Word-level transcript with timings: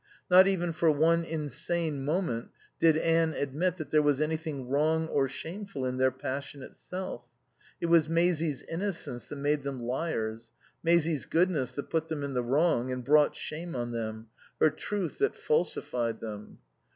Not 0.31 0.47
even 0.47 0.73
for 0.73 0.89
one 0.89 1.23
insane 1.23 2.03
moment 2.03 2.49
did 2.79 2.97
Anne 2.97 3.33
admit 3.35 3.77
that 3.77 3.91
there 3.91 4.01
was 4.01 4.19
anything 4.19 4.67
wrong 4.67 5.07
or 5.07 5.27
shameful 5.29 5.85
in 5.85 5.97
their 5.97 6.09
passion 6.09 6.63
itself. 6.63 7.21
It 7.79 7.85
was 7.85 8.09
Maisie's 8.09 8.63
innocence 8.63 9.27
that 9.27 9.35
made 9.35 9.61
them 9.61 9.79
liars, 9.79 10.49
Maisie's 10.81 11.27
goodness 11.27 11.71
that 11.73 11.91
put 11.91 12.07
them 12.07 12.23
in 12.23 12.33
the 12.33 12.41
wrong 12.41 12.91
and 12.91 13.05
brought 13.05 13.35
shame 13.35 13.75
on 13.75 13.91
them, 13.91 14.29
her 14.59 14.71
truth 14.71 15.19
that 15.19 15.35
falsified 15.35 16.19
them. 16.19 16.57